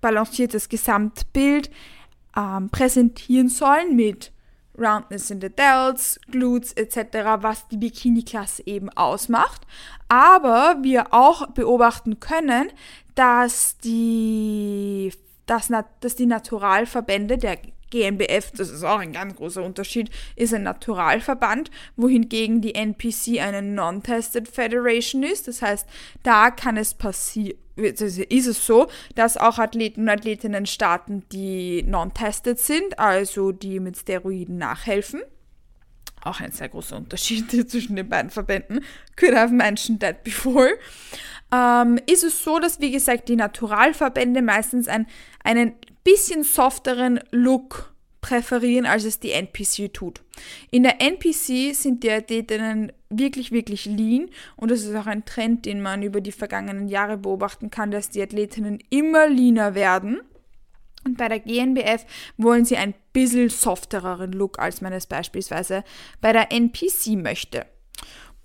balanciertes 0.00 0.68
Gesamtbild 0.68 1.70
ähm, 2.36 2.70
präsentieren 2.70 3.48
sollen 3.48 3.96
mit 3.96 4.32
Roundness 4.78 5.30
in 5.30 5.40
the 5.40 5.48
Delts, 5.48 6.20
Glutes 6.30 6.72
etc., 6.74 7.40
was 7.40 7.66
die 7.68 7.78
Bikini-Klasse 7.78 8.62
eben 8.66 8.90
ausmacht. 8.90 9.62
Aber 10.08 10.76
wir 10.82 11.12
auch 11.12 11.46
beobachten 11.48 12.20
können, 12.20 12.70
dass 13.14 13.78
die, 13.78 15.12
dass, 15.46 15.72
dass 16.00 16.16
die 16.16 16.26
Naturalverbände 16.26 17.38
der 17.38 17.58
GmbF, 17.90 18.50
das 18.52 18.70
ist 18.70 18.84
auch 18.84 18.98
ein 18.98 19.12
ganz 19.12 19.36
großer 19.36 19.62
Unterschied, 19.62 20.10
ist 20.34 20.54
ein 20.54 20.62
Naturalverband, 20.64 21.70
wohingegen 21.96 22.60
die 22.60 22.74
NPC 22.74 23.40
eine 23.40 23.62
Non-Tested 23.62 24.48
Federation 24.48 25.22
ist. 25.22 25.48
Das 25.48 25.62
heißt, 25.62 25.86
da 26.22 26.50
kann 26.50 26.76
es 26.76 26.94
passieren, 26.94 27.58
ist 27.76 28.00
es 28.46 28.66
so, 28.66 28.88
dass 29.14 29.36
auch 29.36 29.58
Athleten 29.58 30.02
und 30.02 30.08
Athletinnen 30.08 30.66
starten, 30.66 31.24
die 31.30 31.82
non-tested 31.82 32.58
sind, 32.58 32.98
also 32.98 33.52
die 33.52 33.80
mit 33.80 33.98
Steroiden 33.98 34.56
nachhelfen. 34.56 35.22
Auch 36.22 36.40
ein 36.40 36.50
sehr 36.52 36.68
großer 36.68 36.96
Unterschied 36.96 37.50
zwischen 37.70 37.96
den 37.96 38.08
beiden 38.08 38.30
Verbänden. 38.30 38.80
Could 39.14 39.34
have 39.34 39.52
mentioned 39.52 40.00
that 40.00 40.24
before. 40.24 40.70
Ähm, 41.56 41.98
ist 42.06 42.24
es 42.24 42.42
so, 42.42 42.58
dass, 42.58 42.80
wie 42.80 42.90
gesagt, 42.90 43.28
die 43.28 43.36
Naturalverbände 43.36 44.42
meistens 44.42 44.88
ein, 44.88 45.06
einen 45.42 45.72
bisschen 46.04 46.42
softeren 46.42 47.20
Look 47.30 47.94
präferieren, 48.20 48.86
als 48.86 49.04
es 49.04 49.20
die 49.20 49.32
NPC 49.32 49.92
tut. 49.92 50.22
In 50.70 50.82
der 50.82 51.00
NPC 51.00 51.74
sind 51.74 52.02
die 52.02 52.10
Athletinnen 52.10 52.92
wirklich, 53.08 53.52
wirklich 53.52 53.86
lean 53.86 54.28
und 54.56 54.70
das 54.70 54.82
ist 54.82 54.94
auch 54.96 55.06
ein 55.06 55.24
Trend, 55.24 55.64
den 55.64 55.80
man 55.80 56.02
über 56.02 56.20
die 56.20 56.32
vergangenen 56.32 56.88
Jahre 56.88 57.16
beobachten 57.16 57.70
kann, 57.70 57.90
dass 57.90 58.10
die 58.10 58.22
Athletinnen 58.22 58.80
immer 58.90 59.28
leaner 59.28 59.74
werden. 59.74 60.20
Und 61.04 61.16
bei 61.18 61.28
der 61.28 61.38
GNBF 61.38 62.04
wollen 62.36 62.64
sie 62.64 62.76
ein 62.76 62.94
bisschen 63.12 63.48
softereren 63.48 64.32
Look, 64.32 64.58
als 64.58 64.80
man 64.80 64.92
es 64.92 65.06
beispielsweise 65.06 65.84
bei 66.20 66.32
der 66.32 66.50
NPC 66.50 67.16
möchte. 67.16 67.64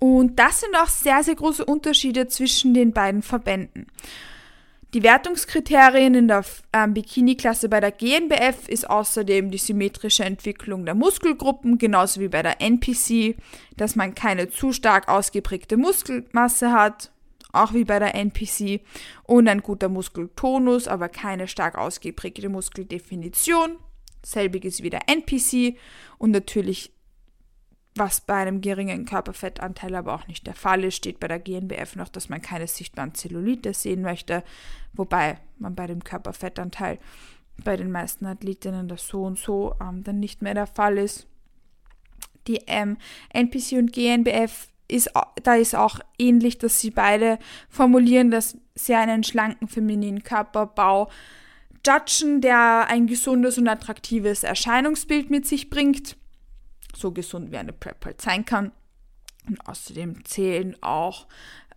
Und 0.03 0.39
das 0.39 0.61
sind 0.61 0.75
auch 0.75 0.87
sehr, 0.87 1.23
sehr 1.23 1.35
große 1.35 1.63
Unterschiede 1.63 2.27
zwischen 2.27 2.73
den 2.73 2.91
beiden 2.91 3.21
Verbänden. 3.21 3.85
Die 4.95 5.03
Wertungskriterien 5.03 6.15
in 6.15 6.27
der 6.27 6.43
ähm, 6.73 6.95
Bikini-Klasse 6.95 7.69
bei 7.69 7.79
der 7.79 7.91
GNBF 7.91 8.67
ist 8.67 8.89
außerdem 8.89 9.51
die 9.51 9.59
symmetrische 9.59 10.25
Entwicklung 10.25 10.85
der 10.85 10.95
Muskelgruppen, 10.95 11.77
genauso 11.77 12.19
wie 12.19 12.29
bei 12.29 12.41
der 12.41 12.61
NPC, 12.61 13.35
dass 13.77 13.95
man 13.95 14.15
keine 14.15 14.49
zu 14.49 14.73
stark 14.73 15.07
ausgeprägte 15.07 15.77
Muskelmasse 15.77 16.71
hat, 16.71 17.11
auch 17.53 17.75
wie 17.75 17.85
bei 17.85 17.99
der 17.99 18.15
NPC, 18.15 18.81
und 19.25 19.47
ein 19.47 19.61
guter 19.61 19.87
Muskeltonus, 19.87 20.87
aber 20.87 21.09
keine 21.09 21.47
stark 21.47 21.77
ausgeprägte 21.77 22.49
Muskeldefinition. 22.49 23.77
Selbiges 24.25 24.81
wie 24.81 24.89
der 24.89 25.07
NPC 25.07 25.77
und 26.17 26.31
natürlich 26.31 26.91
was 27.95 28.21
bei 28.21 28.35
einem 28.35 28.61
geringen 28.61 29.05
Körperfettanteil 29.05 29.95
aber 29.95 30.15
auch 30.15 30.27
nicht 30.27 30.47
der 30.47 30.55
Fall 30.55 30.83
ist, 30.83 30.95
steht 30.95 31.19
bei 31.19 31.27
der 31.27 31.39
GNBF 31.39 31.95
noch, 31.95 32.07
dass 32.07 32.29
man 32.29 32.41
keine 32.41 32.67
sichtbaren 32.67 33.13
Zellulite 33.13 33.73
sehen 33.73 34.01
möchte, 34.01 34.43
wobei 34.93 35.39
man 35.57 35.75
bei 35.75 35.87
dem 35.87 36.03
Körperfettanteil 36.03 36.99
bei 37.63 37.75
den 37.75 37.91
meisten 37.91 38.25
Athletinnen 38.25 38.87
das 38.87 39.07
so 39.07 39.23
und 39.23 39.37
so 39.37 39.75
ähm, 39.81 40.03
dann 40.03 40.19
nicht 40.19 40.41
mehr 40.41 40.53
der 40.53 40.67
Fall 40.67 40.97
ist. 40.97 41.27
Die 42.47 42.61
ähm, 42.67 42.97
NPC 43.33 43.73
und 43.73 43.93
GNBF 43.93 44.69
ist, 44.87 45.11
da 45.43 45.55
ist 45.55 45.75
auch 45.75 45.99
ähnlich, 46.17 46.57
dass 46.57 46.79
sie 46.79 46.91
beide 46.91 47.39
formulieren, 47.69 48.31
dass 48.31 48.57
sie 48.73 48.95
einen 48.95 49.23
schlanken 49.23 49.67
femininen 49.67 50.23
Körperbau 50.23 51.09
judgen, 51.85 52.41
der 52.41 52.87
ein 52.87 53.07
gesundes 53.07 53.57
und 53.57 53.67
attraktives 53.67 54.43
Erscheinungsbild 54.43 55.29
mit 55.29 55.45
sich 55.45 55.69
bringt 55.69 56.17
so 56.95 57.11
gesund 57.11 57.51
wie 57.51 57.57
eine 57.57 57.73
Prep 57.73 58.05
halt 58.05 58.21
sein 58.21 58.45
kann. 58.45 58.71
Und 59.47 59.67
außerdem 59.67 60.23
zählen 60.25 60.75
auch, 60.81 61.27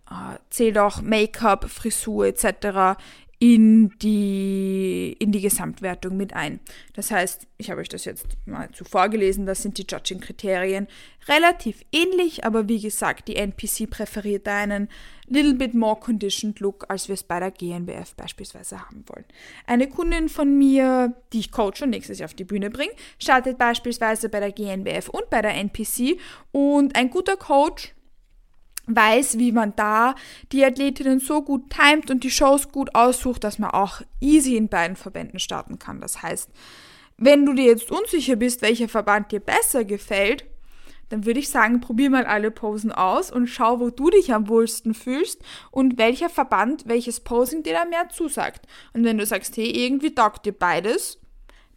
äh, 0.09 0.37
zählt 0.49 0.77
auch 0.77 1.01
Make-up, 1.01 1.69
Frisur 1.69 2.27
etc 2.27 2.97
in 3.39 3.89
die, 3.99 5.15
in 5.19 5.31
die 5.31 5.41
Gesamtwertung 5.41 6.15
mit 6.15 6.33
ein. 6.33 6.59
Das 6.93 7.11
heißt, 7.11 7.47
ich 7.57 7.69
habe 7.69 7.81
euch 7.81 7.89
das 7.89 8.05
jetzt 8.05 8.25
mal 8.45 8.69
zuvor 8.71 9.09
gelesen, 9.09 9.45
das 9.45 9.61
sind 9.61 9.77
die 9.77 9.85
Judging-Kriterien 9.87 10.87
relativ 11.27 11.83
ähnlich, 11.91 12.45
aber 12.45 12.69
wie 12.69 12.79
gesagt, 12.79 13.27
die 13.27 13.35
NPC 13.35 13.89
präferiert 13.89 14.47
einen 14.47 14.89
little 15.27 15.55
bit 15.55 15.73
more 15.73 15.99
conditioned 15.99 16.59
Look, 16.59 16.85
als 16.87 17.07
wir 17.07 17.13
es 17.13 17.23
bei 17.23 17.39
der 17.39 17.51
GNBF 17.51 18.15
beispielsweise 18.15 18.79
haben 18.79 19.03
wollen. 19.07 19.25
Eine 19.65 19.89
Kundin 19.89 20.29
von 20.29 20.57
mir, 20.57 21.13
die 21.33 21.39
ich 21.39 21.51
coach 21.51 21.81
und 21.81 21.89
nächstes 21.89 22.19
Jahr 22.19 22.27
auf 22.27 22.35
die 22.35 22.43
Bühne 22.43 22.69
bringe, 22.69 22.93
startet 23.19 23.57
beispielsweise 23.57 24.29
bei 24.29 24.39
der 24.39 24.51
GNBF 24.51 25.09
und 25.09 25.29
bei 25.29 25.41
der 25.41 25.55
NPC 25.55 26.19
und 26.51 26.95
ein 26.95 27.09
guter 27.09 27.37
Coach 27.37 27.95
weiß, 28.87 29.37
wie 29.37 29.51
man 29.51 29.75
da 29.75 30.15
die 30.51 30.63
Athletinnen 30.63 31.19
so 31.19 31.41
gut 31.41 31.69
timet 31.69 32.11
und 32.11 32.23
die 32.23 32.31
Shows 32.31 32.71
gut 32.71 32.93
aussucht, 32.95 33.43
dass 33.43 33.59
man 33.59 33.71
auch 33.71 34.01
easy 34.21 34.55
in 34.55 34.69
beiden 34.69 34.95
Verbänden 34.95 35.39
starten 35.39 35.79
kann. 35.79 36.01
Das 36.01 36.21
heißt, 36.21 36.49
wenn 37.17 37.45
du 37.45 37.53
dir 37.53 37.65
jetzt 37.65 37.91
unsicher 37.91 38.35
bist, 38.35 38.61
welcher 38.61 38.89
Verband 38.89 39.31
dir 39.31 39.39
besser 39.39 39.85
gefällt, 39.85 40.45
dann 41.09 41.25
würde 41.25 41.39
ich 41.39 41.49
sagen, 41.49 41.81
probier 41.81 42.09
mal 42.09 42.25
alle 42.25 42.51
Posen 42.51 42.91
aus 42.91 43.31
und 43.31 43.47
schau, 43.47 43.79
wo 43.79 43.89
du 43.89 44.09
dich 44.09 44.33
am 44.33 44.47
wohlsten 44.47 44.93
fühlst 44.93 45.41
und 45.71 45.97
welcher 45.97 46.29
Verband 46.29 46.87
welches 46.87 47.19
Posing 47.19 47.63
dir 47.63 47.73
da 47.73 47.85
mehr 47.85 48.09
zusagt. 48.09 48.67
Und 48.93 49.03
wenn 49.03 49.17
du 49.17 49.25
sagst, 49.25 49.55
hey, 49.55 49.69
irgendwie 49.69 50.15
taugt 50.15 50.45
dir 50.45 50.53
beides, 50.53 51.19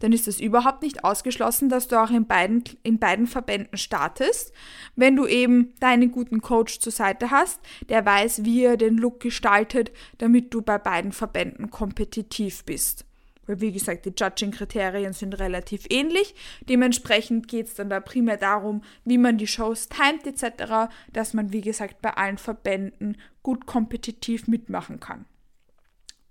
dann 0.01 0.13
ist 0.13 0.29
es 0.29 0.41
überhaupt 0.41 0.83
nicht 0.83 1.05
ausgeschlossen, 1.05 1.69
dass 1.69 1.89
du 1.89 1.97
auch 2.01 2.11
in 2.11 2.27
beiden, 2.27 2.65
in 2.83 2.99
beiden 2.99 3.27
Verbänden 3.27 3.79
startest. 3.79 4.53
Wenn 4.97 5.17
du 5.17 5.27
eben 5.27 5.75
deinen 5.81 6.11
guten 6.11 6.41
Coach 6.41 6.81
zur 6.81 6.93
Seite 6.93 7.31
hast, 7.31 7.61
der 7.89 8.05
weiß, 8.05 8.45
wie 8.45 8.65
er 8.65 8.77
den 8.77 8.97
Look 8.97 9.21
gestaltet, 9.21 9.93
damit 10.19 10.55
du 10.55 10.63
bei 10.63 10.79
beiden 10.79 11.13
Verbänden 11.13 11.71
kompetitiv 11.71 12.65
bist. 12.65 13.05
Weil, 13.49 13.61
wie 13.63 13.73
gesagt, 13.73 14.05
die 14.05 14.13
Judging-Kriterien 14.15 15.15
sind 15.15 15.39
relativ 15.39 15.87
ähnlich. 15.89 16.35
Dementsprechend 16.69 17.49
geht 17.49 17.69
es 17.69 17.75
dann 17.75 17.89
da 17.89 17.99
primär 17.99 18.37
darum, 18.37 18.83
wie 19.05 19.19
man 19.19 19.39
die 19.39 19.47
Shows 19.47 19.89
timet 19.89 20.27
etc., 20.27 20.93
dass 21.13 21.33
man, 21.33 21.53
wie 21.53 21.63
gesagt, 21.63 22.03
bei 22.03 22.11
allen 22.11 22.39
Verbänden 22.39 23.17
gut 23.43 23.65
kompetitiv 23.65 24.47
mitmachen 24.49 25.01
kann. 25.01 25.25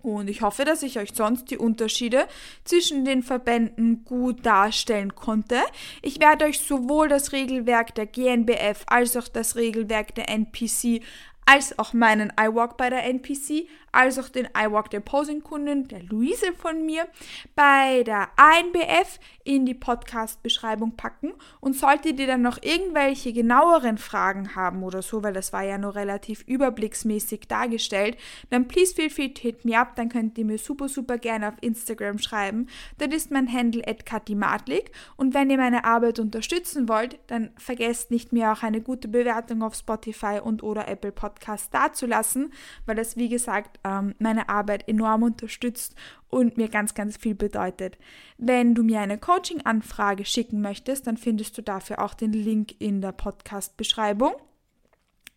Und 0.01 0.29
ich 0.29 0.41
hoffe, 0.41 0.63
dass 0.63 0.83
ich 0.83 0.99
euch 0.99 1.09
sonst 1.13 1.49
die 1.49 1.57
Unterschiede 1.57 2.27
zwischen 2.63 3.03
den 3.03 3.23
Verbänden 3.23 4.05
gut 4.05 4.45
darstellen 4.45 5.15
konnte. 5.15 5.57
Ich 6.01 6.19
werde 6.19 6.45
euch 6.45 6.59
sowohl 6.59 7.09
das 7.09 7.31
Regelwerk 7.31 7.95
der 7.95 8.05
GNBF 8.05 8.83
als 8.87 9.17
auch 9.17 9.27
das 9.27 9.55
Regelwerk 9.55 10.13
der 10.15 10.29
NPC 10.29 11.01
als 11.47 11.79
auch 11.79 11.93
meinen 11.93 12.33
iWalk 12.37 12.75
bei 12.75 12.89
der 12.89 13.05
NPC, 13.05 13.67
als 13.97 14.19
auch 14.19 14.29
den 14.29 14.47
iWalk 14.55 14.91
der 14.91 14.99
Posing-Kundin, 14.99 15.87
der 15.87 16.03
Luise 16.03 16.53
von 16.53 16.85
mir, 16.85 17.07
bei 17.55 18.03
der 18.03 18.29
ANBF 18.35 19.19
in 19.43 19.65
die 19.65 19.73
Podcast-Beschreibung 19.73 20.95
packen. 20.95 21.33
Und 21.61 21.75
solltet 21.75 22.19
ihr 22.19 22.27
dann 22.27 22.43
noch 22.43 22.61
irgendwelche 22.61 23.33
genaueren 23.33 23.97
Fragen 23.97 24.55
haben 24.55 24.83
oder 24.83 25.01
so, 25.01 25.23
weil 25.23 25.33
das 25.33 25.51
war 25.51 25.63
ja 25.63 25.79
nur 25.79 25.95
relativ 25.95 26.43
überblicksmäßig 26.43 27.47
dargestellt, 27.47 28.17
dann 28.51 28.67
please 28.67 28.93
feel 28.93 29.09
free 29.09 29.29
to 29.29 29.41
hit 29.41 29.65
me 29.65 29.75
up. 29.75 29.95
Dann 29.95 30.09
könnt 30.09 30.37
ihr 30.37 30.45
mir 30.45 30.59
super, 30.59 30.89
super 30.89 31.17
gerne 31.17 31.47
auf 31.47 31.55
Instagram 31.61 32.19
schreiben. 32.19 32.67
Das 32.99 33.07
ist 33.07 33.31
mein 33.31 33.51
Handle 33.51 33.81
@katimatlik. 34.05 34.91
Und 35.15 35.33
wenn 35.33 35.49
ihr 35.49 35.57
meine 35.57 35.85
Arbeit 35.85 36.19
unterstützen 36.19 36.87
wollt, 36.87 37.17
dann 37.27 37.49
vergesst 37.57 38.11
nicht 38.11 38.31
mir 38.31 38.51
auch 38.51 38.61
eine 38.61 38.81
gute 38.81 39.07
Bewertung 39.07 39.63
auf 39.63 39.73
Spotify 39.73 40.39
und 40.43 40.61
oder 40.61 40.87
Apple 40.87 41.11
Podcast 41.11 41.73
dazulassen, 41.73 42.53
weil 42.85 42.95
das 42.95 43.17
wie 43.17 43.29
gesagt 43.29 43.79
ähm, 43.87 44.15
meine 44.19 44.49
Arbeit 44.49 44.87
enorm 44.87 45.23
unterstützt 45.23 45.95
und 46.29 46.57
mir 46.57 46.67
ganz, 46.67 46.93
ganz 46.93 47.17
viel 47.17 47.35
bedeutet. 47.35 47.97
Wenn 48.37 48.75
du 48.75 48.83
mir 48.83 48.99
eine 48.99 49.17
Coaching-Anfrage 49.17 50.25
schicken 50.25 50.61
möchtest, 50.61 51.07
dann 51.07 51.17
findest 51.17 51.57
du 51.57 51.61
dafür 51.61 52.01
auch 52.03 52.13
den 52.13 52.33
Link 52.33 52.75
in 52.79 53.01
der 53.01 53.11
Podcast-Beschreibung. 53.13 54.33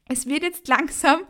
Es 0.09 0.27
wird 0.27 0.43
jetzt 0.43 0.67
langsam 0.69 1.21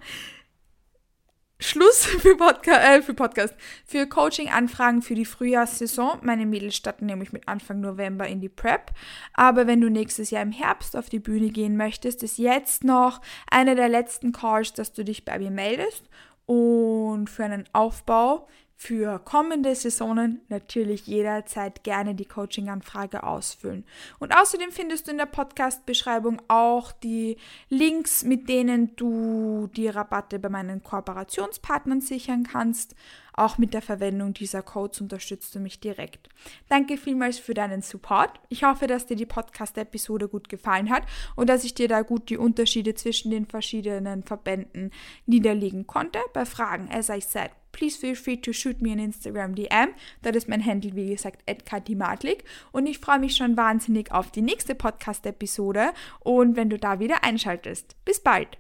Schluss 1.63 2.07
für, 2.07 2.37
Podca 2.37 2.73
äh, 2.73 3.03
für 3.03 3.13
Podcast, 3.13 3.55
für 3.85 4.07
Coaching-Anfragen 4.07 5.03
für 5.03 5.15
die 5.15 5.27
Frühjahrssaison. 5.27 6.19
Meine 6.23 6.47
Mädels 6.47 6.77
starten 6.77 7.07
nämlich 7.07 7.33
mit 7.33 7.47
Anfang 7.49 7.81
November 7.81 8.27
in 8.27 8.41
die 8.41 8.49
Prep. 8.49 8.93
Aber 9.35 9.67
wenn 9.67 9.81
du 9.83 9.91
nächstes 9.91 10.31
Jahr 10.31 10.43
im 10.43 10.53
Herbst 10.53 10.97
auf 10.97 11.11
die 11.11 11.19
Bühne 11.19 11.51
gehen 11.51 11.77
möchtest, 11.77 12.23
ist 12.23 12.39
jetzt 12.39 12.83
noch 12.83 13.21
einer 13.51 13.75
der 13.75 13.91
letzten 13.91 14.33
Calls, 14.33 14.73
dass 14.73 14.95
du 14.95 15.05
dich 15.05 15.27
bei 15.27 15.39
mir 15.39 15.51
meldest 15.51 16.09
und 16.51 17.31
für 17.31 17.45
einen 17.45 17.65
Aufbau 17.73 18.49
für 18.75 19.21
kommende 19.21 19.73
Saisonen 19.77 20.41
natürlich 20.49 21.07
jederzeit 21.07 21.85
gerne 21.85 22.17
die 22.17 22.25
Coaching-Anfrage 22.25 23.23
ausfüllen. 23.23 23.85
Und 24.19 24.35
außerdem 24.35 24.73
findest 24.73 25.07
du 25.07 25.13
in 25.13 25.19
der 25.19 25.27
Podcast-Beschreibung 25.27 26.43
auch 26.49 26.91
die 26.91 27.37
Links, 27.69 28.25
mit 28.25 28.49
denen 28.49 28.97
du 28.97 29.69
die 29.77 29.87
Rabatte 29.87 30.41
bei 30.41 30.49
meinen 30.49 30.83
Kooperationspartnern 30.83 32.01
sichern 32.01 32.43
kannst. 32.43 32.97
Auch 33.41 33.57
mit 33.57 33.73
der 33.73 33.81
Verwendung 33.81 34.35
dieser 34.35 34.61
Codes 34.61 35.01
unterstützt 35.01 35.55
du 35.55 35.61
mich 35.61 35.81
direkt. 35.81 36.29
Danke 36.69 36.99
vielmals 36.99 37.39
für 37.39 37.55
deinen 37.55 37.81
Support. 37.81 38.39
Ich 38.51 38.65
hoffe, 38.65 38.87
dass 38.87 39.07
dir 39.07 39.17
die 39.17 39.25
Podcast-Episode 39.25 40.29
gut 40.29 40.51
gefallen 40.51 40.91
hat 40.91 41.05
und 41.37 41.49
dass 41.49 41.65
ich 41.65 41.73
dir 41.73 41.89
da 41.89 42.03
gut 42.03 42.29
die 42.29 42.37
Unterschiede 42.37 42.93
zwischen 42.93 43.31
den 43.31 43.47
verschiedenen 43.47 44.25
Verbänden 44.25 44.91
niederlegen 45.25 45.87
konnte. 45.87 46.19
Bei 46.35 46.45
Fragen, 46.45 46.91
as 46.93 47.09
I 47.09 47.23
said, 47.23 47.51
please 47.73 47.99
feel 47.99 48.15
free 48.15 48.37
to 48.37 48.53
shoot 48.53 48.83
me 48.83 48.93
an 48.93 48.99
Instagram 48.99 49.55
DM. 49.55 49.89
Das 50.21 50.37
ist 50.37 50.47
mein 50.47 50.63
Handle, 50.63 50.95
wie 50.95 51.09
gesagt, 51.09 51.41
@katimatlik. 51.65 52.45
Und 52.73 52.87
ich 52.87 52.99
freue 52.99 53.21
mich 53.21 53.37
schon 53.37 53.57
wahnsinnig 53.57 54.13
auf 54.13 54.31
die 54.31 54.43
nächste 54.43 54.75
Podcast-Episode 54.75 55.95
und 56.19 56.57
wenn 56.57 56.69
du 56.69 56.79
da 56.79 57.01
wieder 57.01 57.25
einschaltest. 57.25 57.97
Bis 58.05 58.21
bald! 58.21 58.59